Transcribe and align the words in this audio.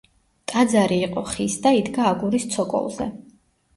ტაძარი 0.53 0.97
იყო 1.09 1.23
ხის 1.33 1.59
და 1.67 1.75
იდგა 1.83 2.07
აგურის 2.13 2.49
ცოკოლზე. 2.57 3.09